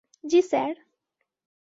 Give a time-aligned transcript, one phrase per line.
[0.23, 0.73] জী স্যার!